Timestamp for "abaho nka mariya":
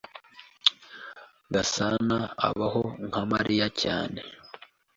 2.47-3.67